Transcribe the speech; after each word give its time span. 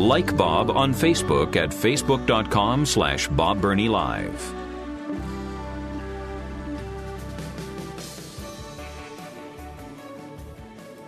Like 0.00 0.34
Bob 0.34 0.70
on 0.70 0.94
Facebook 0.94 1.56
at 1.56 1.68
facebook.com 1.68 2.86
slash 2.86 3.28
Bob 3.28 3.60
Burney 3.60 3.90
Live. 3.90 4.54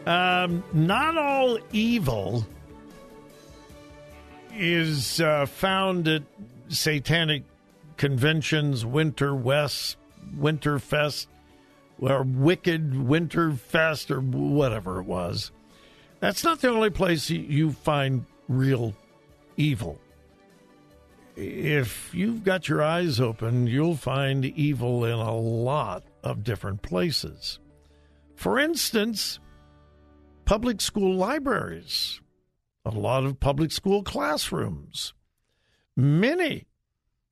Um, 0.06 0.62
not 0.74 1.16
all 1.16 1.58
evil 1.72 2.46
is 4.54 5.22
uh, 5.22 5.46
found 5.46 6.06
at 6.06 6.24
satanic 6.68 7.44
conventions, 7.96 8.84
Winter 8.84 9.34
West, 9.34 9.96
Winterfest, 10.36 11.28
or 11.98 12.24
Wicked 12.24 12.92
Winterfest, 12.92 14.10
or 14.10 14.20
whatever 14.20 15.00
it 15.00 15.06
was. 15.06 15.50
That's 16.20 16.44
not 16.44 16.60
the 16.60 16.68
only 16.68 16.90
place 16.90 17.30
you 17.30 17.72
find 17.72 18.26
real 18.52 18.94
evil. 19.56 19.98
If 21.34 22.14
you've 22.14 22.44
got 22.44 22.68
your 22.68 22.82
eyes 22.82 23.18
open, 23.18 23.66
you'll 23.66 23.96
find 23.96 24.44
evil 24.44 25.04
in 25.04 25.12
a 25.14 25.34
lot 25.34 26.04
of 26.22 26.44
different 26.44 26.82
places. 26.82 27.58
For 28.36 28.58
instance, 28.58 29.40
public 30.44 30.80
school 30.80 31.14
libraries, 31.14 32.20
a 32.84 32.90
lot 32.90 33.24
of 33.24 33.40
public 33.40 33.72
school 33.72 34.02
classrooms, 34.02 35.14
many 35.96 36.66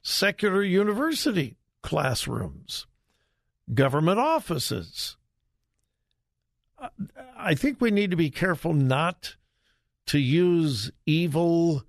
secular 0.02 0.62
university 0.62 1.58
classrooms, 1.82 2.86
government 3.74 4.18
offices. 4.18 5.16
I 7.36 7.54
think 7.54 7.80
we 7.80 7.90
need 7.90 8.10
to 8.10 8.16
be 8.16 8.30
careful 8.30 8.72
not 8.72 9.36
to 10.10 10.18
use 10.18 10.90
evil 11.06 11.84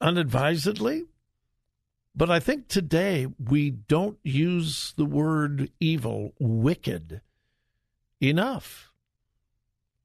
unadvisedly. 0.00 1.04
But 2.12 2.28
I 2.28 2.40
think 2.40 2.66
today 2.66 3.28
we 3.38 3.70
don't 3.70 4.18
use 4.24 4.92
the 4.96 5.04
word 5.04 5.70
evil, 5.78 6.34
wicked, 6.40 7.20
enough 8.20 8.90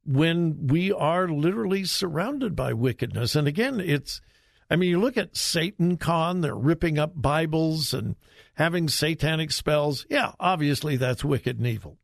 when 0.06 0.68
we 0.68 0.92
are 0.92 1.28
literally 1.28 1.84
surrounded 1.84 2.56
by 2.56 2.74
wickedness. 2.74 3.36
And 3.36 3.48
again, 3.48 3.80
it's, 3.80 4.22
I 4.70 4.76
mean, 4.76 4.92
you 4.92 5.00
look 5.00 5.18
at 5.18 5.36
Satan 5.36 5.98
Con, 5.98 6.42
they're 6.42 6.54
ripping 6.54 7.00
up 7.00 7.20
Bibles 7.20 7.92
and 7.92 8.18
having 8.54 8.88
satanic 8.88 9.52
spells. 9.52 10.06
Yeah, 10.12 10.34
obviously 10.40 10.96
that's 10.96 11.26
wicked 11.26 11.58
and 11.58 11.66
evil. 11.66 11.98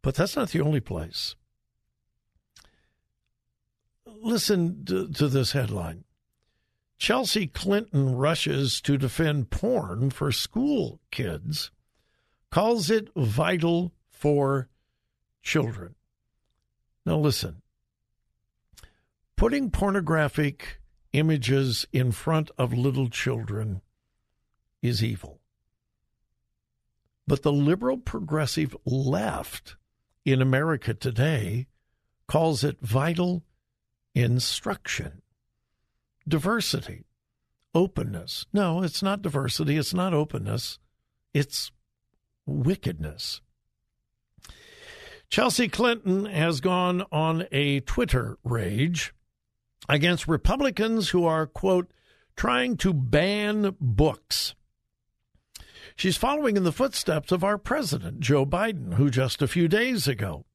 But 0.00 0.14
that's 0.14 0.36
not 0.36 0.50
the 0.50 0.60
only 0.60 0.80
place. 0.80 1.34
Listen 4.22 4.84
to, 4.84 5.08
to 5.08 5.28
this 5.28 5.52
headline 5.52 6.04
Chelsea 6.98 7.46
Clinton 7.46 8.14
rushes 8.16 8.80
to 8.82 8.98
defend 8.98 9.50
porn 9.50 10.10
for 10.10 10.30
school 10.30 11.00
kids, 11.10 11.70
calls 12.50 12.90
it 12.90 13.08
vital 13.16 13.92
for 14.10 14.68
children. 15.42 15.94
Now, 17.06 17.16
listen 17.16 17.62
putting 19.40 19.70
pornographic 19.70 20.82
images 21.14 21.86
in 21.94 22.12
front 22.12 22.50
of 22.58 22.74
little 22.74 23.08
children 23.08 23.80
is 24.82 25.02
evil. 25.02 25.40
But 27.26 27.40
the 27.40 27.50
liberal 27.50 27.96
progressive 27.96 28.76
left 28.84 29.76
in 30.26 30.42
America 30.42 30.92
today 30.92 31.68
calls 32.28 32.62
it 32.62 32.76
vital 32.82 33.42
instruction. 34.14 35.22
Diversity, 36.26 37.06
openness. 37.74 38.46
No, 38.52 38.82
it's 38.82 39.02
not 39.02 39.22
diversity, 39.22 39.76
it's 39.76 39.94
not 39.94 40.14
openness, 40.14 40.78
it's 41.32 41.72
wickedness. 42.46 43.40
Chelsea 45.28 45.68
Clinton 45.68 46.24
has 46.24 46.60
gone 46.60 47.04
on 47.12 47.46
a 47.52 47.80
Twitter 47.80 48.38
rage 48.42 49.14
against 49.88 50.26
Republicans 50.26 51.10
who 51.10 51.24
are, 51.24 51.46
quote, 51.46 51.92
trying 52.36 52.76
to 52.78 52.92
ban 52.92 53.76
books. 53.80 54.54
She's 55.94 56.16
following 56.16 56.56
in 56.56 56.64
the 56.64 56.72
footsteps 56.72 57.30
of 57.30 57.44
our 57.44 57.58
president, 57.58 58.20
Joe 58.20 58.44
Biden, 58.44 58.94
who 58.94 59.10
just 59.10 59.42
a 59.42 59.48
few 59.48 59.68
days 59.68 60.08
ago 60.08 60.46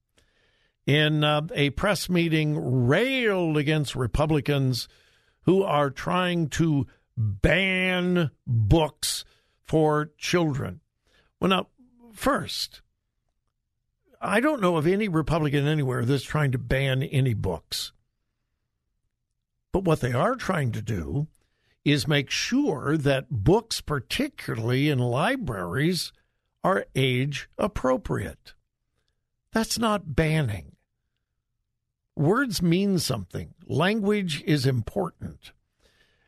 in 0.85 1.23
uh, 1.23 1.41
a 1.53 1.71
press 1.71 2.09
meeting 2.09 2.85
railed 2.87 3.57
against 3.57 3.95
Republicans 3.95 4.87
who 5.41 5.63
are 5.63 5.89
trying 5.89 6.49
to 6.49 6.85
ban 7.17 8.31
books 8.45 9.25
for 9.63 10.11
children. 10.17 10.81
Well, 11.39 11.49
now, 11.49 11.67
first, 12.13 12.81
I 14.21 14.39
don't 14.39 14.61
know 14.61 14.77
of 14.77 14.87
any 14.87 15.07
Republican 15.07 15.67
anywhere 15.67 16.05
that's 16.05 16.23
trying 16.23 16.51
to 16.51 16.57
ban 16.57 17.03
any 17.03 17.33
books. 17.33 17.91
But 19.71 19.83
what 19.83 20.01
they 20.01 20.13
are 20.13 20.35
trying 20.35 20.71
to 20.73 20.81
do 20.81 21.27
is 21.83 22.07
make 22.07 22.29
sure 22.31 22.97
that 22.97 23.29
books, 23.29 23.81
particularly 23.81 24.89
in 24.89 24.99
libraries, 24.99 26.11
are 26.63 26.85
age 26.95 27.49
appropriate. 27.57 28.53
That's 29.51 29.77
not 29.77 30.15
banning. 30.15 30.74
Words 32.15 32.61
mean 32.61 32.99
something. 32.99 33.53
Language 33.67 34.43
is 34.45 34.65
important. 34.65 35.51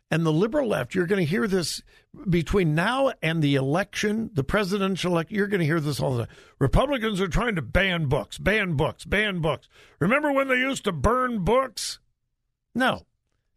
And 0.09 0.25
the 0.25 0.31
liberal 0.31 0.67
left, 0.67 0.95
you're 0.95 1.05
going 1.05 1.23
to 1.23 1.29
hear 1.29 1.47
this 1.47 1.81
between 2.29 2.75
now 2.75 3.11
and 3.21 3.41
the 3.41 3.55
election, 3.55 4.29
the 4.33 4.43
presidential 4.43 5.11
election, 5.11 5.35
you're 5.35 5.47
going 5.47 5.59
to 5.59 5.65
hear 5.65 5.81
this 5.81 5.99
all 5.99 6.15
the 6.15 6.25
time. 6.25 6.35
Republicans 6.59 7.19
are 7.19 7.27
trying 7.27 7.55
to 7.55 7.61
ban 7.61 8.07
books, 8.07 8.37
ban 8.37 8.75
books, 8.75 9.03
ban 9.05 9.39
books. 9.39 9.67
Remember 9.99 10.31
when 10.31 10.47
they 10.47 10.55
used 10.55 10.85
to 10.85 10.91
burn 10.93 11.43
books? 11.43 11.99
No. 12.73 13.05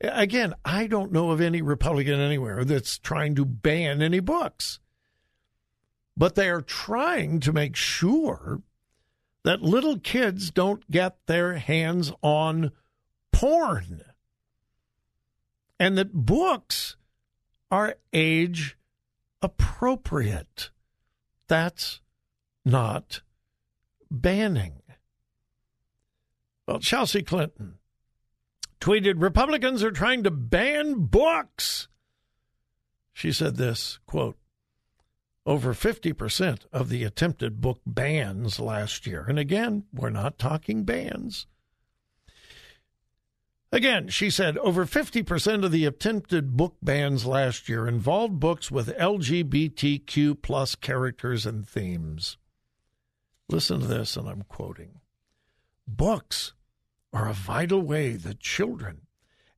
Again, 0.01 0.55
I 0.65 0.87
don't 0.87 1.13
know 1.13 1.31
of 1.31 1.41
any 1.41 1.63
Republican 1.63 2.19
anywhere 2.19 2.65
that's 2.65 2.99
trying 2.99 3.35
to 3.37 3.45
ban 3.45 4.03
any 4.03 4.21
books. 4.21 4.81
But 6.17 6.35
they 6.35 6.49
are 6.49 6.63
trying 6.63 7.41
to 7.41 7.53
make 7.53 7.77
sure 7.77 8.63
that 9.45 9.63
little 9.63 9.99
kids 9.99 10.51
don't 10.51 10.89
get 10.91 11.17
their 11.27 11.55
hands 11.55 12.13
on 12.23 12.73
porn 13.33 14.03
and 15.81 15.97
that 15.97 16.13
books 16.13 16.97
are 17.71 17.97
age 18.13 18.77
appropriate. 19.41 20.71
That's 21.49 22.03
not 22.65 23.23
banning. 24.11 24.83
Well, 26.69 26.79
Chelsea 26.79 27.23
Clinton 27.23 27.79
tweeted 28.79 29.23
Republicans 29.23 29.83
are 29.83 29.91
trying 29.91 30.23
to 30.25 30.31
ban 30.31 31.07
books. 31.07 31.89
She 33.13 33.33
said 33.33 33.57
this 33.57 33.99
quote, 34.07 34.37
over 35.51 35.75
50% 35.75 36.61
of 36.73 36.91
the 36.91 37.03
attempted 37.03 37.61
book 37.61 37.81
bans 37.85 38.61
last 38.61 39.05
year. 39.05 39.25
And 39.29 39.37
again, 39.37 39.83
we're 39.93 40.09
not 40.09 40.39
talking 40.39 40.85
bans. 40.85 41.49
Again, 43.73 44.07
she 44.11 44.31
said 44.31 44.57
over 44.59 44.87
50% 44.87 45.65
of 45.65 45.73
the 45.73 45.87
attempted 45.87 46.57
book 46.57 46.77
bans 46.81 47.27
last 47.27 47.69
year 47.69 47.89
involved 47.89 48.39
books 48.39 48.71
with 48.71 48.97
LGBTQ 48.97 50.41
plus 50.41 50.77
characters 50.77 51.45
and 51.45 51.67
themes. 51.67 52.37
Listen 53.49 53.81
to 53.81 53.89
this, 53.89 54.17
and 54.17 54.29
I'm 54.29 54.43
quoting 54.43 55.01
Books 55.89 56.53
are 57.13 57.29
a 57.29 57.35
vital 57.35 57.83
way 57.83 58.13
that 58.13 58.39
children, 58.39 59.01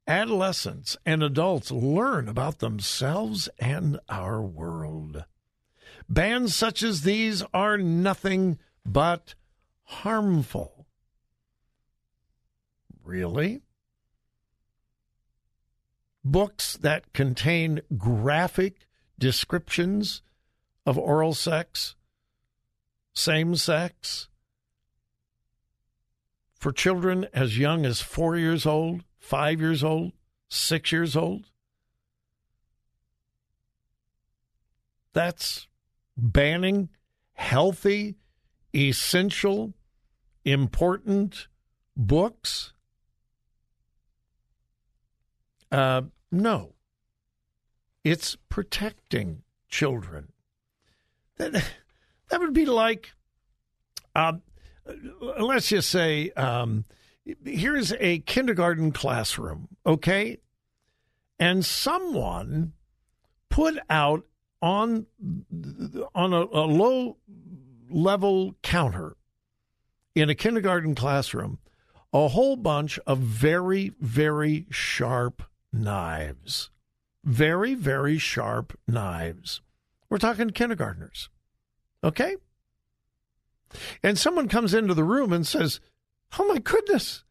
adolescents, 0.06 0.96
and 1.04 1.22
adults 1.22 1.70
learn 1.70 2.30
about 2.30 2.60
themselves 2.60 3.50
and 3.58 4.00
our 4.08 4.40
world. 4.40 5.26
Bans 6.12 6.54
such 6.54 6.82
as 6.82 7.00
these 7.00 7.42
are 7.54 7.78
nothing 7.78 8.58
but 8.84 9.34
harmful. 9.84 10.86
Really? 13.02 13.62
Books 16.22 16.76
that 16.76 17.14
contain 17.14 17.80
graphic 17.96 18.86
descriptions 19.18 20.20
of 20.84 20.98
oral 20.98 21.32
sex, 21.32 21.96
same 23.14 23.56
sex, 23.56 24.28
for 26.58 26.72
children 26.72 27.26
as 27.32 27.56
young 27.56 27.86
as 27.86 28.02
four 28.02 28.36
years 28.36 28.66
old, 28.66 29.02
five 29.18 29.62
years 29.62 29.82
old, 29.82 30.12
six 30.50 30.92
years 30.92 31.16
old. 31.16 31.46
That's 35.14 35.68
banning 36.16 36.88
healthy, 37.34 38.16
essential, 38.74 39.74
important 40.44 41.48
books? 41.96 42.72
Uh, 45.70 46.02
no. 46.30 46.74
It's 48.04 48.36
protecting 48.48 49.42
children. 49.68 50.32
That, 51.36 51.52
that 52.28 52.40
would 52.40 52.52
be 52.52 52.66
like, 52.66 53.12
uh, 54.14 54.34
let's 55.38 55.68
just 55.68 55.88
say, 55.88 56.30
um, 56.32 56.84
here's 57.44 57.92
a 58.00 58.18
kindergarten 58.20 58.92
classroom, 58.92 59.68
okay? 59.86 60.38
And 61.38 61.64
someone 61.64 62.72
put 63.48 63.78
out 63.88 64.24
on 64.62 65.06
on 66.14 66.32
a, 66.32 66.40
a 66.40 66.64
low 66.66 67.16
level 67.90 68.54
counter 68.62 69.16
in 70.14 70.30
a 70.30 70.34
kindergarten 70.34 70.94
classroom 70.94 71.58
a 72.12 72.28
whole 72.28 72.56
bunch 72.56 72.98
of 73.06 73.18
very 73.18 73.92
very 74.00 74.66
sharp 74.70 75.42
knives. 75.72 76.70
Very 77.24 77.74
very 77.74 78.18
sharp 78.18 78.78
knives. 78.86 79.60
We're 80.08 80.18
talking 80.18 80.50
kindergartners. 80.50 81.28
Okay? 82.04 82.36
And 84.02 84.18
someone 84.18 84.48
comes 84.48 84.74
into 84.74 84.94
the 84.94 85.04
room 85.04 85.32
and 85.32 85.46
says 85.46 85.80
oh 86.38 86.46
my 86.46 86.58
goodness 86.58 87.24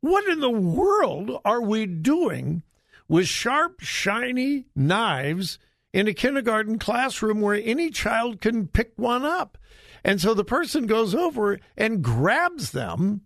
what 0.00 0.28
in 0.28 0.40
the 0.40 0.50
world 0.50 1.40
are 1.44 1.60
we 1.60 1.86
doing 1.86 2.62
with 3.08 3.26
sharp 3.26 3.80
shiny 3.80 4.66
knives 4.74 5.58
in 5.92 6.08
a 6.08 6.14
kindergarten 6.14 6.78
classroom 6.78 7.40
where 7.40 7.60
any 7.62 7.90
child 7.90 8.40
can 8.40 8.66
pick 8.66 8.92
one 8.96 9.24
up. 9.24 9.58
And 10.04 10.20
so 10.20 10.34
the 10.34 10.44
person 10.44 10.86
goes 10.86 11.14
over 11.14 11.58
and 11.76 12.02
grabs 12.02 12.70
them 12.72 13.22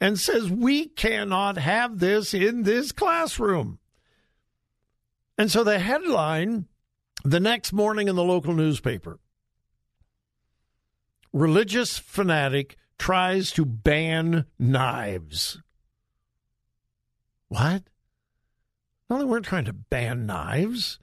and 0.00 0.18
says, 0.18 0.50
We 0.50 0.86
cannot 0.86 1.58
have 1.58 1.98
this 1.98 2.34
in 2.34 2.62
this 2.62 2.92
classroom. 2.92 3.78
And 5.38 5.50
so 5.50 5.64
the 5.64 5.78
headline 5.78 6.66
the 7.24 7.40
next 7.40 7.72
morning 7.72 8.08
in 8.08 8.16
the 8.16 8.24
local 8.24 8.54
newspaper 8.54 9.18
religious 11.32 11.98
fanatic 11.98 12.76
tries 12.98 13.50
to 13.52 13.64
ban 13.64 14.46
knives. 14.58 15.60
What? 17.48 17.82
No, 19.10 19.18
they 19.18 19.24
weren't 19.24 19.44
trying 19.44 19.66
to 19.66 19.72
ban 19.72 20.24
knives. 20.24 20.98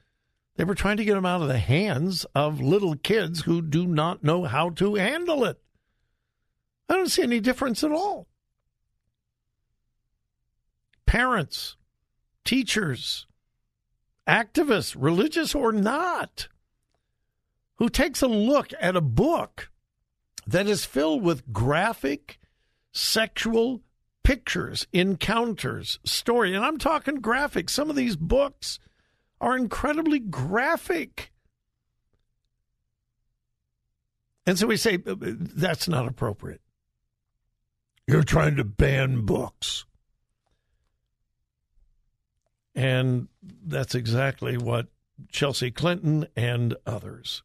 They 0.55 0.63
were 0.63 0.75
trying 0.75 0.97
to 0.97 1.05
get 1.05 1.15
them 1.15 1.25
out 1.25 1.41
of 1.41 1.47
the 1.47 1.57
hands 1.57 2.25
of 2.35 2.61
little 2.61 2.95
kids 2.95 3.41
who 3.41 3.61
do 3.61 3.87
not 3.87 4.23
know 4.23 4.43
how 4.43 4.69
to 4.71 4.95
handle 4.95 5.43
it. 5.45 5.59
I 6.87 6.95
don't 6.95 7.09
see 7.09 7.23
any 7.23 7.39
difference 7.39 7.83
at 7.83 7.91
all. 7.91 8.27
Parents, 11.05 11.75
teachers, 12.45 13.25
activists, 14.27 14.95
religious 14.97 15.55
or 15.55 15.71
not, 15.71 16.47
who 17.77 17.89
takes 17.89 18.21
a 18.21 18.27
look 18.27 18.71
at 18.79 18.95
a 18.95 19.01
book 19.01 19.71
that 20.45 20.67
is 20.67 20.85
filled 20.85 21.23
with 21.23 21.51
graphic 21.51 22.39
sexual 22.91 23.81
pictures, 24.23 24.87
encounters, 24.93 25.99
story. 26.05 26.53
And 26.53 26.63
I'm 26.63 26.77
talking 26.77 27.15
graphic. 27.15 27.69
Some 27.69 27.89
of 27.89 27.95
these 27.95 28.15
books 28.15 28.79
are 29.43 29.57
incredibly 29.57 30.19
graphic. 30.19 31.33
And 34.45 34.57
so 34.57 34.67
we 34.67 34.77
say 34.77 34.95
uh, 35.05 35.15
that's 35.19 35.87
not 35.89 36.07
appropriate. 36.07 36.61
You're 38.07 38.23
trying 38.23 38.55
to 38.55 38.63
ban 38.63 39.25
books. 39.25 39.85
And 42.73 43.27
that's 43.65 43.93
exactly 43.93 44.57
what 44.57 44.87
Chelsea 45.29 45.71
Clinton 45.71 46.25
and 46.37 46.75
others. 46.85 47.43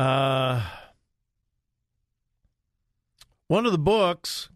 Uh, 0.00 0.66
one 3.46 3.66
of 3.66 3.72
the 3.72 3.78
books 3.78 4.48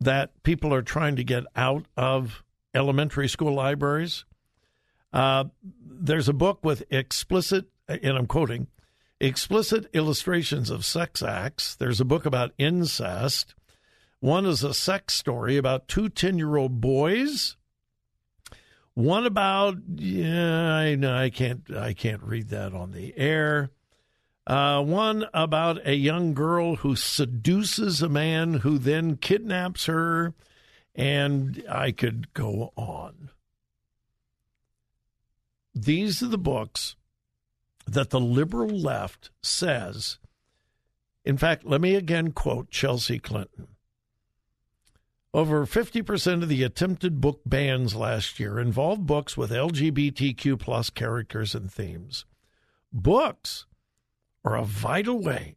that 0.00 0.30
people 0.44 0.72
are 0.72 0.82
trying 0.82 1.16
to 1.16 1.24
get 1.24 1.42
out 1.56 1.86
of 1.96 2.44
elementary 2.72 3.28
school 3.28 3.52
libraries 3.52 4.24
uh, 5.14 5.44
there's 5.80 6.28
a 6.28 6.34
book 6.34 6.64
with 6.64 6.82
explicit, 6.90 7.66
and 7.88 8.18
I'm 8.18 8.26
quoting, 8.26 8.66
explicit 9.20 9.88
illustrations 9.94 10.70
of 10.70 10.84
sex 10.84 11.22
acts. 11.22 11.76
There's 11.76 12.00
a 12.00 12.04
book 12.04 12.26
about 12.26 12.52
incest. 12.58 13.54
One 14.18 14.44
is 14.44 14.64
a 14.64 14.74
sex 14.74 15.14
story 15.14 15.56
about 15.56 15.86
two 15.86 16.08
10 16.08 16.36
year 16.36 16.56
old 16.56 16.80
boys. 16.80 17.56
One 18.94 19.24
about 19.24 19.76
yeah, 19.94 20.76
I 20.76 21.22
I 21.24 21.30
can't 21.30 21.62
I 21.74 21.94
can't 21.94 22.22
read 22.22 22.48
that 22.48 22.74
on 22.74 22.92
the 22.92 23.16
air. 23.16 23.70
Uh, 24.46 24.82
one 24.82 25.26
about 25.32 25.86
a 25.86 25.94
young 25.94 26.34
girl 26.34 26.76
who 26.76 26.96
seduces 26.96 28.02
a 28.02 28.08
man 28.08 28.54
who 28.54 28.78
then 28.78 29.16
kidnaps 29.16 29.86
her, 29.86 30.34
and 30.94 31.64
I 31.68 31.92
could 31.92 32.34
go 32.34 32.72
on. 32.76 33.30
These 35.74 36.22
are 36.22 36.28
the 36.28 36.38
books 36.38 36.96
that 37.86 38.10
the 38.10 38.20
liberal 38.20 38.70
left 38.70 39.30
says. 39.42 40.18
In 41.24 41.36
fact, 41.36 41.64
let 41.64 41.80
me 41.80 41.94
again 41.94 42.32
quote 42.32 42.70
Chelsea 42.70 43.18
Clinton. 43.18 43.68
Over 45.32 45.66
50% 45.66 46.44
of 46.44 46.48
the 46.48 46.62
attempted 46.62 47.20
book 47.20 47.40
bans 47.44 47.96
last 47.96 48.38
year 48.38 48.60
involved 48.60 49.04
books 49.04 49.36
with 49.36 49.50
LGBTQ 49.50 50.60
plus 50.60 50.90
characters 50.90 51.56
and 51.56 51.72
themes. 51.72 52.24
Books 52.92 53.66
are 54.44 54.56
a 54.56 54.64
vital 54.64 55.20
way 55.20 55.56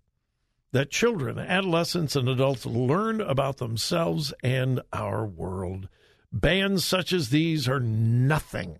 that 0.71 0.89
children, 0.89 1.38
adolescents, 1.38 2.15
and 2.15 2.27
adults 2.27 2.65
learn 2.65 3.21
about 3.21 3.57
themselves 3.57 4.33
and 4.41 4.81
our 4.91 5.27
world. 5.27 5.89
Bans 6.31 6.83
such 6.83 7.13
as 7.13 7.29
these 7.29 7.67
are 7.67 7.79
nothing 7.79 8.79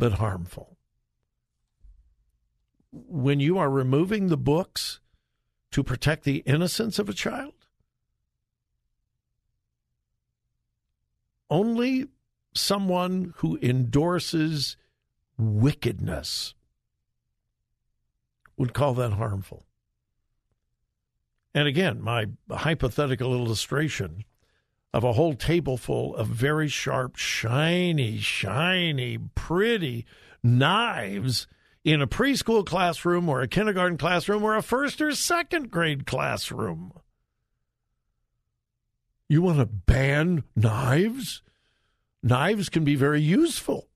but 0.00 0.14
harmful. 0.14 0.78
When 2.90 3.38
you 3.38 3.58
are 3.58 3.70
removing 3.70 4.28
the 4.28 4.38
books 4.38 4.98
to 5.72 5.84
protect 5.84 6.24
the 6.24 6.38
innocence 6.46 6.98
of 6.98 7.10
a 7.10 7.12
child, 7.12 7.52
only 11.50 12.06
someone 12.54 13.34
who 13.36 13.58
endorses 13.60 14.78
wickedness 15.36 16.54
would 18.56 18.72
call 18.72 18.94
that 18.94 19.12
harmful. 19.12 19.66
And 21.54 21.68
again, 21.68 22.00
my 22.00 22.26
hypothetical 22.50 23.34
illustration 23.34 24.24
of 24.92 25.04
a 25.04 25.12
whole 25.12 25.34
table 25.34 25.76
full 25.76 26.14
of 26.16 26.26
very 26.28 26.68
sharp, 26.68 27.16
shiny, 27.16 28.18
shiny, 28.18 29.18
pretty 29.34 30.04
knives 30.42 31.46
in 31.84 32.02
a 32.02 32.06
preschool 32.06 32.64
classroom 32.66 33.28
or 33.28 33.40
a 33.40 33.48
kindergarten 33.48 33.96
classroom 33.96 34.42
or 34.42 34.56
a 34.56 34.62
first 34.62 35.00
or 35.00 35.14
second 35.14 35.70
grade 35.70 36.06
classroom. 36.06 36.92
You 39.28 39.42
want 39.42 39.58
to 39.58 39.66
ban 39.66 40.44
knives? 40.56 41.42
Knives 42.22 42.68
can 42.68 42.84
be 42.84 42.96
very 42.96 43.22
useful. 43.22 43.88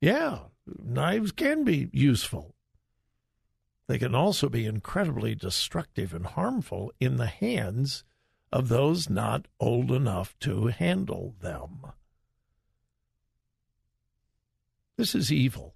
Yeah, 0.00 0.38
knives 0.66 1.30
can 1.30 1.62
be 1.62 1.90
useful. 1.92 2.54
They 3.86 3.98
can 3.98 4.14
also 4.14 4.48
be 4.48 4.66
incredibly 4.66 5.34
destructive 5.34 6.14
and 6.14 6.24
harmful 6.24 6.92
in 7.00 7.18
the 7.18 7.26
hands 7.26 8.04
of 8.52 8.68
those 8.68 9.08
not 9.08 9.46
old 9.58 9.90
enough 9.92 10.38
to 10.40 10.66
handle 10.68 11.34
them. 11.40 11.86
This 14.96 15.14
is 15.14 15.32
evil. 15.32 15.74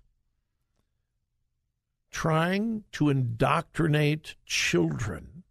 trying 2.15 2.85
to 2.93 3.11
indoctrinate 3.11 4.37
children 4.47 5.43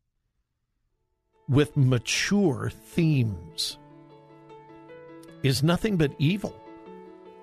with 1.50 1.76
mature 1.76 2.72
themes 2.72 3.78
is 5.44 5.62
nothing 5.62 5.98
but 5.98 6.16
evil. 6.20 6.56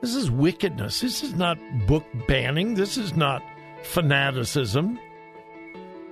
This 0.00 0.14
is 0.14 0.30
wickedness. 0.30 1.02
This 1.02 1.22
is 1.22 1.34
not 1.34 1.58
book 1.86 2.06
banning. 2.26 2.74
This 2.74 2.96
is 2.96 3.14
not 3.14 3.42
fanaticism. 3.82 4.98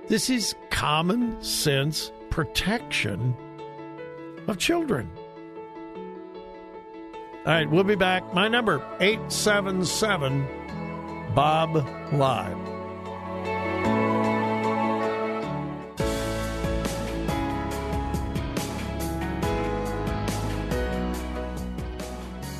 This 0.07 0.29
is 0.29 0.53
common 0.69 1.41
sense 1.43 2.11
protection 2.29 3.35
of 4.49 4.57
children. 4.57 5.09
All 7.45 7.55
right, 7.55 7.69
we'll 7.69 7.83
be 7.83 7.95
back. 7.95 8.33
My 8.33 8.47
number 8.47 8.85
877 8.99 10.47
Bob 11.33 11.75
Live. 12.13 12.57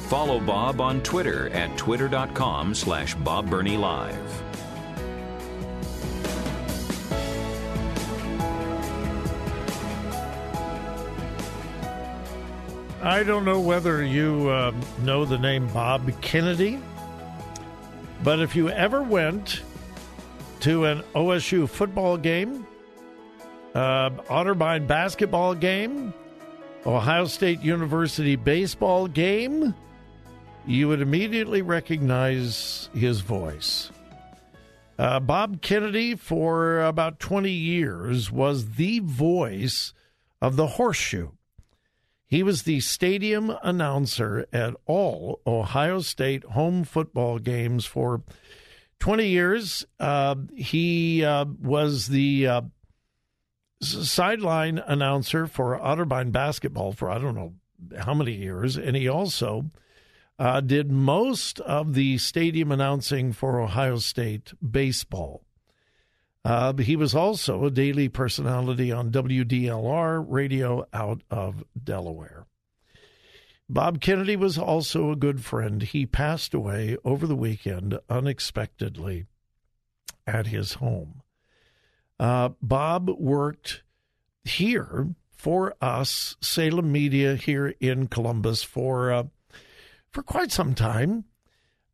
Follow 0.09 0.39
Bob 0.39 0.81
on 0.81 1.01
Twitter 1.01 1.49
at 1.49 1.77
twitter.com 1.77 2.73
slash 2.73 3.13
Bob 3.15 3.51
Live. 3.77 4.38
I 13.01 13.23
don't 13.23 13.45
know 13.45 13.61
whether 13.61 14.03
you 14.03 14.49
uh, 14.49 14.73
know 15.03 15.23
the 15.23 15.37
name 15.37 15.67
Bob 15.67 16.11
Kennedy, 16.21 16.79
but 18.23 18.41
if 18.41 18.57
you 18.57 18.69
ever 18.69 19.01
went 19.01 19.61
to 20.61 20.83
an 20.83 21.03
OSU 21.15 21.69
football 21.69 22.17
game, 22.17 22.67
uh, 23.73 24.09
Otterbein 24.09 24.85
basketball 24.85 25.55
game, 25.55 26.13
Ohio 26.85 27.23
State 27.23 27.61
University 27.61 28.35
baseball 28.35 29.07
game, 29.07 29.73
you 30.65 30.89
would 30.89 31.01
immediately 31.01 31.61
recognize 31.61 32.89
his 32.93 33.21
voice. 33.21 33.91
Uh, 34.97 35.21
Bob 35.21 35.61
Kennedy, 35.61 36.15
for 36.15 36.81
about 36.81 37.21
20 37.21 37.49
years, 37.49 38.29
was 38.29 38.71
the 38.71 38.99
voice 38.99 39.93
of 40.41 40.57
the 40.57 40.67
horseshoe. 40.67 41.29
He 42.29 42.43
was 42.43 42.63
the 42.63 42.79
stadium 42.79 43.55
announcer 43.63 44.45
at 44.53 44.75
all 44.85 45.41
Ohio 45.47 46.01
State 46.01 46.43
home 46.43 46.83
football 46.83 47.39
games 47.39 47.85
for 47.85 48.21
20 48.99 49.27
years. 49.27 49.83
Uh, 49.99 50.35
he 50.55 51.25
uh, 51.25 51.45
was 51.45 52.07
the 52.07 52.47
uh, 52.47 52.61
sideline 53.81 54.77
announcer 54.77 55.47
for 55.47 55.79
Otterbein 55.79 56.31
basketball 56.31 56.91
for 56.91 57.09
I 57.09 57.17
don't 57.17 57.35
know 57.35 57.53
how 57.97 58.13
many 58.13 58.33
years, 58.33 58.77
and 58.77 58.95
he 58.95 59.07
also 59.07 59.71
uh, 60.37 60.61
did 60.61 60.91
most 60.91 61.59
of 61.61 61.95
the 61.95 62.19
stadium 62.19 62.71
announcing 62.71 63.33
for 63.33 63.59
Ohio 63.59 63.97
State 63.97 64.53
baseball. 64.61 65.43
Uh, 66.45 66.73
he 66.77 66.95
was 66.95 67.13
also 67.13 67.65
a 67.65 67.71
daily 67.71 68.07
personality 68.07 68.91
on 68.91 69.11
WDLR 69.11 70.25
radio 70.27 70.85
out 70.93 71.21
of 71.29 71.63
Delaware. 71.81 72.45
Bob 73.67 74.01
Kennedy 74.01 74.35
was 74.35 74.57
also 74.57 75.11
a 75.11 75.15
good 75.15 75.43
friend. 75.43 75.83
He 75.83 76.05
passed 76.05 76.53
away 76.53 76.97
over 77.05 77.27
the 77.27 77.35
weekend 77.35 77.99
unexpectedly 78.09 79.25
at 80.25 80.47
his 80.47 80.75
home. 80.75 81.21
Uh, 82.19 82.49
Bob 82.61 83.09
worked 83.09 83.83
here 84.43 85.09
for 85.31 85.75
us, 85.81 86.35
Salem 86.41 86.91
Media, 86.91 87.35
here 87.35 87.75
in 87.79 88.07
Columbus 88.07 88.63
for 88.63 89.11
uh, 89.11 89.23
for 90.11 90.23
quite 90.23 90.51
some 90.51 90.73
time. 90.73 91.25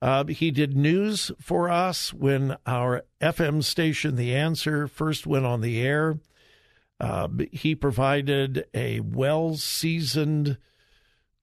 Uh, 0.05 0.23
he 0.25 0.51
did 0.51 0.77
news 0.77 1.31
for 1.41 1.67
us 1.67 2.13
when 2.13 2.55
our 2.67 3.01
FM 3.19 3.63
station, 3.63 4.15
The 4.15 4.35
Answer, 4.35 4.87
first 4.87 5.25
went 5.25 5.47
on 5.47 5.61
the 5.61 5.81
air. 5.81 6.19
Uh, 6.99 7.27
he 7.51 7.73
provided 7.73 8.67
a 8.71 8.99
well 8.99 9.55
seasoned, 9.55 10.59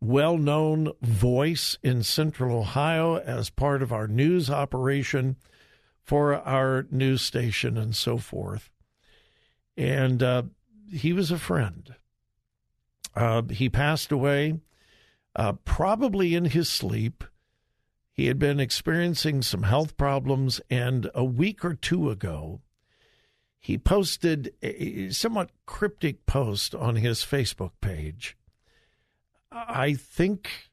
well 0.00 0.38
known 0.38 0.92
voice 1.02 1.76
in 1.82 2.04
Central 2.04 2.56
Ohio 2.56 3.16
as 3.16 3.50
part 3.50 3.82
of 3.82 3.92
our 3.92 4.06
news 4.06 4.48
operation 4.48 5.34
for 6.00 6.36
our 6.36 6.86
news 6.88 7.22
station 7.22 7.76
and 7.76 7.96
so 7.96 8.16
forth. 8.16 8.70
And 9.76 10.22
uh, 10.22 10.44
he 10.88 11.12
was 11.12 11.32
a 11.32 11.38
friend. 11.38 11.96
Uh, 13.16 13.42
he 13.42 13.68
passed 13.68 14.12
away 14.12 14.60
uh, 15.34 15.54
probably 15.64 16.36
in 16.36 16.44
his 16.44 16.68
sleep. 16.68 17.24
He 18.22 18.28
had 18.28 18.38
been 18.38 18.60
experiencing 18.60 19.42
some 19.42 19.64
health 19.64 19.96
problems, 19.96 20.60
and 20.70 21.10
a 21.12 21.24
week 21.24 21.64
or 21.64 21.74
two 21.74 22.08
ago, 22.08 22.60
he 23.58 23.76
posted 23.76 24.54
a 24.62 25.10
somewhat 25.10 25.50
cryptic 25.66 26.24
post 26.24 26.72
on 26.72 26.94
his 26.94 27.24
Facebook 27.24 27.72
page. 27.80 28.36
I 29.50 29.94
think, 29.94 30.70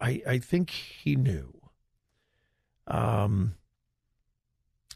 I, 0.00 0.22
I 0.24 0.38
think 0.38 0.70
he 0.70 1.16
knew. 1.16 1.52
Um, 2.86 3.56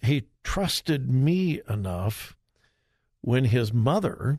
he 0.02 0.28
trusted 0.44 1.10
me 1.10 1.62
enough 1.68 2.36
when 3.22 3.46
his 3.46 3.72
mother 3.72 4.38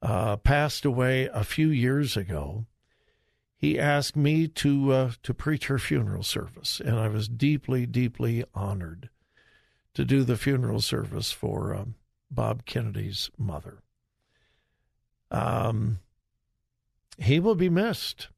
uh, 0.00 0.38
passed 0.38 0.86
away 0.86 1.28
a 1.34 1.44
few 1.44 1.68
years 1.68 2.16
ago 2.16 2.64
he 3.62 3.78
asked 3.78 4.16
me 4.16 4.48
to 4.48 4.92
uh, 4.92 5.12
to 5.22 5.32
preach 5.32 5.68
her 5.68 5.78
funeral 5.78 6.24
service, 6.24 6.80
and 6.84 6.98
I 6.98 7.06
was 7.06 7.28
deeply, 7.28 7.86
deeply 7.86 8.44
honored 8.56 9.08
to 9.94 10.04
do 10.04 10.24
the 10.24 10.36
funeral 10.36 10.80
service 10.80 11.30
for 11.30 11.72
um, 11.72 11.94
Bob 12.28 12.64
Kennedy's 12.66 13.30
mother. 13.38 13.78
Um, 15.30 16.00
he 17.18 17.38
will 17.38 17.54
be 17.54 17.68
missed. 17.68 18.30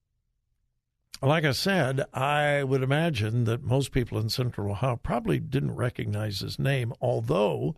Like 1.23 1.45
I 1.47 1.53
said, 1.53 2.05
I 2.13 2.63
would 2.63 2.83
imagine 2.83 3.45
that 3.45 3.65
most 3.65 3.93
people 3.93 4.19
in 4.19 4.29
Central 4.29 4.73
Ohio 4.73 4.97
probably 4.97 5.41
didn't 5.41 5.75
recognize 5.75 6.41
his 6.41 6.59
name, 6.59 6.93
although 7.01 7.77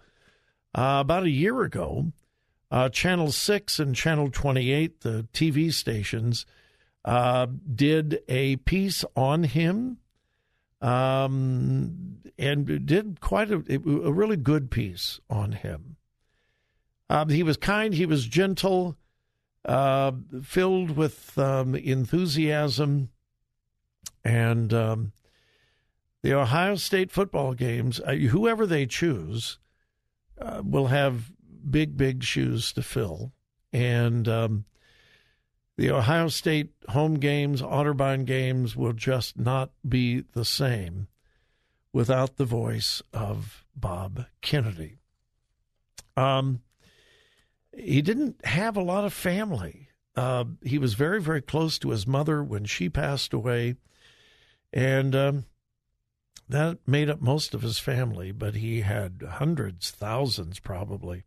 uh, 0.74 0.98
about 1.00 1.22
a 1.22 1.30
year 1.30 1.62
ago, 1.62 2.10
uh, 2.72 2.88
Channel 2.88 3.30
6 3.30 3.78
and 3.78 3.94
Channel 3.94 4.32
28, 4.32 5.02
the 5.02 5.28
TV 5.32 5.72
stations, 5.72 6.44
uh, 7.06 7.46
did 7.72 8.20
a 8.28 8.56
piece 8.56 9.04
on 9.14 9.44
him 9.44 9.98
um, 10.80 12.18
and 12.36 12.84
did 12.84 13.20
quite 13.20 13.50
a, 13.50 13.62
a, 13.68 14.12
really 14.12 14.36
good 14.36 14.70
piece 14.70 15.20
on 15.30 15.52
him. 15.52 15.96
Uh, 17.08 17.24
he 17.26 17.44
was 17.44 17.56
kind, 17.56 17.94
he 17.94 18.04
was 18.04 18.26
gentle, 18.26 18.96
uh, 19.64 20.12
filled 20.42 20.96
with 20.96 21.38
um, 21.38 21.76
enthusiasm, 21.76 23.08
and 24.24 24.74
um, 24.74 25.12
the 26.22 26.34
Ohio 26.34 26.74
State 26.74 27.12
football 27.12 27.54
games, 27.54 28.00
uh, 28.00 28.14
whoever 28.14 28.66
they 28.66 28.84
choose, 28.84 29.58
uh, 30.40 30.60
will 30.64 30.88
have 30.88 31.30
big, 31.70 31.96
big 31.96 32.24
shoes 32.24 32.72
to 32.72 32.82
fill. 32.82 33.32
And 33.72 34.28
um, 34.28 34.64
the 35.76 35.90
Ohio 35.90 36.28
State 36.28 36.72
home 36.88 37.14
games, 37.14 37.60
Otterbein 37.60 38.24
games 38.24 38.74
will 38.74 38.94
just 38.94 39.38
not 39.38 39.70
be 39.86 40.24
the 40.32 40.44
same 40.44 41.08
without 41.92 42.36
the 42.36 42.44
voice 42.44 43.02
of 43.12 43.64
Bob 43.74 44.24
Kennedy. 44.40 44.96
Um, 46.16 46.62
he 47.76 48.00
didn't 48.00 48.44
have 48.44 48.76
a 48.76 48.82
lot 48.82 49.04
of 49.04 49.12
family. 49.12 49.88
Uh, 50.16 50.44
he 50.62 50.78
was 50.78 50.94
very, 50.94 51.20
very 51.20 51.42
close 51.42 51.78
to 51.78 51.90
his 51.90 52.06
mother 52.06 52.42
when 52.42 52.64
she 52.64 52.88
passed 52.88 53.34
away, 53.34 53.76
and 54.72 55.14
um, 55.14 55.44
that 56.48 56.78
made 56.86 57.10
up 57.10 57.20
most 57.20 57.54
of 57.54 57.60
his 57.60 57.78
family. 57.78 58.32
But 58.32 58.54
he 58.54 58.80
had 58.80 59.22
hundreds, 59.28 59.90
thousands, 59.90 60.58
probably, 60.58 61.24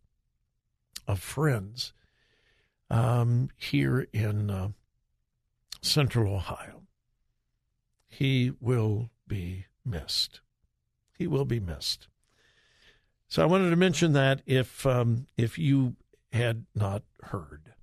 of 1.07 1.19
friends 1.19 1.93
um, 2.89 3.49
here 3.55 4.07
in 4.13 4.49
uh, 4.49 4.69
central 5.81 6.35
Ohio. 6.35 6.83
He 8.07 8.51
will 8.59 9.09
be 9.27 9.65
missed. 9.85 10.41
He 11.17 11.27
will 11.27 11.45
be 11.45 11.59
missed. 11.59 12.07
So 13.27 13.43
I 13.43 13.45
wanted 13.45 13.69
to 13.69 13.75
mention 13.75 14.13
that 14.13 14.41
if 14.45 14.85
um, 14.85 15.27
if 15.37 15.57
you 15.59 15.95
had 16.31 16.65
not 16.75 17.03
heard. 17.23 17.73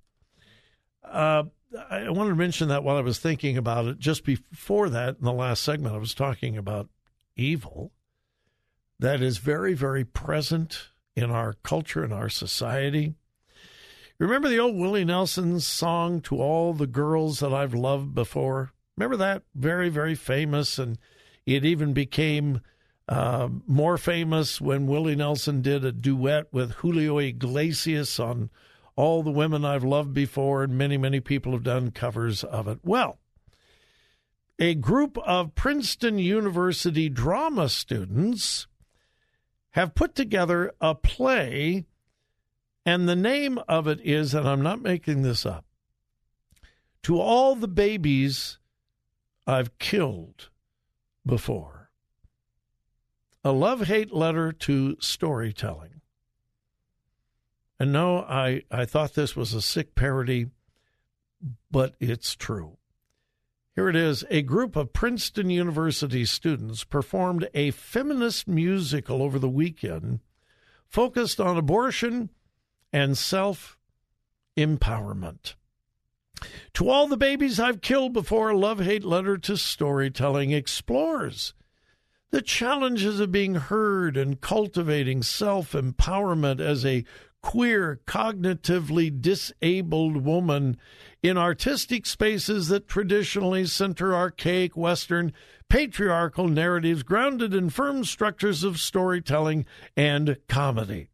Uh, 1.03 1.43
I 1.89 2.09
wanted 2.09 2.31
to 2.31 2.35
mention 2.35 2.69
that 2.69 2.83
while 2.83 2.97
I 2.97 3.01
was 3.01 3.19
thinking 3.19 3.57
about 3.57 3.85
it. 3.85 3.99
Just 3.99 4.23
before 4.23 4.89
that, 4.89 5.17
in 5.19 5.25
the 5.25 5.33
last 5.33 5.63
segment, 5.63 5.95
I 5.95 5.99
was 5.99 6.13
talking 6.13 6.57
about 6.57 6.89
evil. 7.35 7.91
that 8.99 9.21
is 9.21 9.37
very, 9.37 9.73
very 9.73 10.03
present 10.03 10.89
in 11.15 11.29
our 11.29 11.53
culture 11.63 12.03
and 12.03 12.13
our 12.13 12.29
society. 12.29 13.13
Remember 14.19 14.49
the 14.49 14.59
old 14.59 14.75
Willie 14.75 15.05
Nelson 15.05 15.59
song, 15.59 16.21
To 16.21 16.41
All 16.41 16.73
the 16.73 16.87
Girls 16.87 17.39
That 17.39 17.53
I've 17.53 17.75
Loved 17.75 18.15
Before? 18.15 18.71
Remember 18.95 19.15
that? 19.17 19.43
Very, 19.53 19.89
very 19.89 20.15
famous. 20.15 20.79
And 20.79 20.97
it 21.45 21.63
even 21.63 21.93
became 21.93 22.61
uh, 23.07 23.47
more 23.67 23.95
famous 23.97 24.59
when 24.59 24.87
Willie 24.87 25.15
Nelson 25.15 25.61
did 25.61 25.85
a 25.85 25.91
duet 25.91 26.47
with 26.51 26.71
Julio 26.71 27.19
Iglesias 27.19 28.19
on 28.19 28.49
All 28.95 29.21
the 29.21 29.29
Women 29.29 29.63
I've 29.63 29.83
Loved 29.83 30.15
Before, 30.15 30.63
and 30.63 30.75
many, 30.75 30.97
many 30.97 31.19
people 31.19 31.51
have 31.51 31.63
done 31.63 31.91
covers 31.91 32.43
of 32.43 32.67
it. 32.67 32.79
Well, 32.83 33.19
a 34.57 34.73
group 34.73 35.19
of 35.19 35.53
Princeton 35.53 36.17
University 36.17 37.07
drama 37.07 37.69
students 37.69 38.65
have 39.71 39.93
put 39.93 40.15
together 40.15 40.73
a 40.81 40.95
play, 40.95 41.85
and 42.87 43.07
the 43.07 43.17
name 43.17 43.59
of 43.67 43.85
it 43.85 43.99
is, 44.01 44.33
and 44.33 44.47
I'm 44.47 44.61
not 44.61 44.81
making 44.81 45.21
this 45.21 45.45
up, 45.45 45.65
To 47.03 47.19
All 47.19 47.53
the 47.53 47.67
Babies 47.67 48.59
I've 49.45 49.77
Killed 49.77 50.49
Before. 51.25 51.91
A 53.43 53.51
love 53.51 53.87
hate 53.87 54.13
letter 54.13 54.53
to 54.53 54.95
storytelling. 55.01 55.99
And 57.77 57.91
no, 57.91 58.19
I, 58.19 58.63
I 58.71 58.85
thought 58.85 59.15
this 59.15 59.35
was 59.35 59.53
a 59.53 59.61
sick 59.61 59.93
parody, 59.93 60.47
but 61.69 61.95
it's 61.99 62.37
true. 62.37 62.77
Here 63.75 63.89
it 63.89 63.97
is. 63.97 64.23
A 64.29 64.41
group 64.43 64.77
of 64.77 64.93
Princeton 64.93 65.49
University 65.49 66.23
students 66.23 66.85
performed 66.85 67.49
a 67.53 67.71
feminist 67.71 68.47
musical 68.47 69.21
over 69.21 69.37
the 69.37 69.49
weekend 69.49 70.21
focused 70.87 71.41
on 71.41 71.57
abortion 71.57 72.29
and 72.97 73.15
self 73.15 73.77
empowerment. 74.57 75.53
To 76.73 76.89
all 76.89 77.07
the 77.07 77.17
babies 77.17 77.59
I've 77.59 77.81
killed 77.81 78.13
before, 78.13 78.55
love 78.55 78.79
hate 78.79 79.03
letter 79.03 79.37
to 79.37 79.55
storytelling 79.55 80.51
explores 80.51 81.53
the 82.31 82.41
challenges 82.41 83.19
of 83.19 83.31
being 83.31 83.55
heard 83.55 84.17
and 84.17 84.41
cultivating 84.41 85.21
self 85.21 85.73
empowerment 85.73 86.59
as 86.59 86.83
a 86.85 87.05
queer, 87.43 88.01
cognitively 88.07 89.21
disabled 89.21 90.25
woman 90.25 90.75
in 91.21 91.37
artistic 91.37 92.07
spaces 92.07 92.67
that 92.67 92.87
traditionally 92.87 93.65
center 93.65 94.15
archaic 94.15 94.75
Western 94.75 95.31
patriarchal 95.69 96.47
narratives 96.47 97.03
grounded 97.03 97.53
in 97.53 97.69
firm 97.69 98.03
structures 98.03 98.63
of 98.63 98.79
storytelling 98.79 99.65
and 99.95 100.37
comedy. 100.49 101.09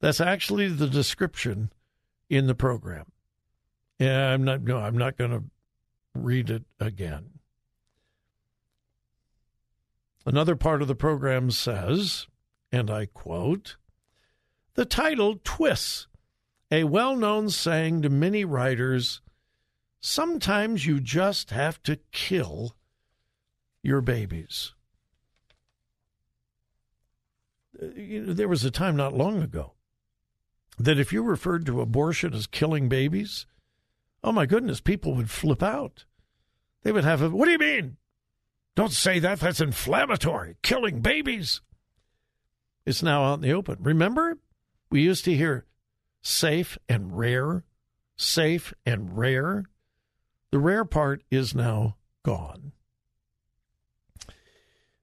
That's 0.00 0.20
actually 0.20 0.68
the 0.68 0.86
description 0.86 1.72
in 2.30 2.46
the 2.46 2.54
program. 2.54 3.06
Yeah, 3.98 4.32
I'm 4.32 4.44
not 4.44 4.62
no, 4.62 4.78
I'm 4.78 4.96
not 4.96 5.16
going 5.16 5.32
to 5.32 5.44
read 6.14 6.50
it 6.50 6.64
again. 6.78 7.30
Another 10.24 10.56
part 10.56 10.82
of 10.82 10.88
the 10.88 10.94
program 10.94 11.50
says, 11.50 12.26
and 12.70 12.90
I 12.90 13.06
quote, 13.06 13.76
the 14.74 14.84
title 14.84 15.40
twists 15.42 16.06
a 16.70 16.84
well 16.84 17.16
known 17.16 17.50
saying 17.50 18.02
to 18.02 18.08
many 18.10 18.44
writers 18.44 19.20
sometimes 20.00 20.86
you 20.86 21.00
just 21.00 21.50
have 21.50 21.82
to 21.82 21.98
kill 22.12 22.76
your 23.82 24.00
babies. 24.00 24.74
Uh, 27.82 27.86
you 27.96 28.26
know, 28.26 28.32
there 28.32 28.48
was 28.48 28.64
a 28.64 28.70
time 28.70 28.96
not 28.96 29.16
long 29.16 29.42
ago 29.42 29.72
that 30.78 30.98
if 30.98 31.12
you 31.12 31.22
referred 31.22 31.66
to 31.66 31.80
abortion 31.80 32.34
as 32.34 32.46
killing 32.46 32.88
babies, 32.88 33.46
oh 34.22 34.32
my 34.32 34.46
goodness, 34.46 34.80
people 34.80 35.14
would 35.14 35.30
flip 35.30 35.62
out. 35.62 36.04
They 36.82 36.92
would 36.92 37.04
have 37.04 37.22
a, 37.22 37.30
what 37.30 37.46
do 37.46 37.52
you 37.52 37.58
mean? 37.58 37.96
Don't 38.76 38.92
say 38.92 39.18
that. 39.18 39.40
That's 39.40 39.60
inflammatory. 39.60 40.56
Killing 40.62 41.00
babies. 41.00 41.60
It's 42.86 43.02
now 43.02 43.24
out 43.24 43.34
in 43.34 43.40
the 43.40 43.52
open. 43.52 43.78
Remember 43.80 44.38
we 44.88 45.02
used 45.02 45.24
to 45.24 45.34
hear 45.34 45.66
safe 46.22 46.78
and 46.88 47.16
rare, 47.18 47.64
safe 48.16 48.72
and 48.86 49.18
rare. 49.18 49.64
The 50.50 50.58
rare 50.58 50.84
part 50.84 51.22
is 51.30 51.54
now 51.54 51.96
gone. 52.22 52.72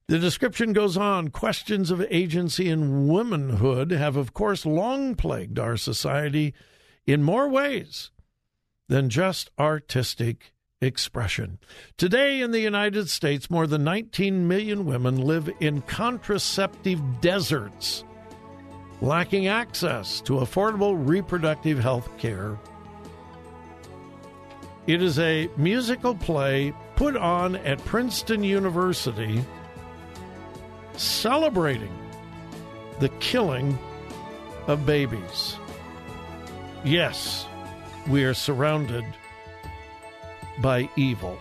The 0.07 0.19
description 0.19 0.71
goes 0.71 0.97
on 0.97 1.29
questions 1.29 1.89
of 1.89 2.05
agency 2.11 2.69
and 2.69 3.09
womanhood 3.09 3.89
have, 3.89 4.15
of 4.15 4.35
course, 4.35 4.63
long 4.63 5.15
plagued 5.15 5.57
our 5.57 5.77
society 5.77 6.53
in 7.07 7.23
more 7.23 7.49
ways 7.49 8.11
than 8.87 9.09
just 9.09 9.49
artistic 9.57 10.53
expression. 10.79 11.57
Today 11.97 12.39
in 12.41 12.51
the 12.51 12.59
United 12.59 13.09
States, 13.09 13.49
more 13.49 13.65
than 13.65 13.83
19 13.83 14.47
million 14.47 14.85
women 14.85 15.17
live 15.17 15.49
in 15.59 15.81
contraceptive 15.81 17.01
deserts 17.19 18.03
lacking 19.01 19.47
access 19.47 20.21
to 20.21 20.33
affordable 20.33 20.95
reproductive 20.95 21.79
health 21.79 22.15
care. 22.19 22.57
It 24.85 25.01
is 25.01 25.17
a 25.17 25.49
musical 25.57 26.13
play 26.13 26.73
put 26.95 27.17
on 27.17 27.55
at 27.57 27.83
Princeton 27.85 28.43
University 28.43 29.43
celebrating 30.97 31.93
the 32.99 33.09
killing 33.19 33.77
of 34.67 34.85
babies. 34.85 35.55
Yes, 36.83 37.45
we 38.07 38.23
are 38.23 38.33
surrounded 38.33 39.05
by 40.61 40.89
evil. 40.95 41.37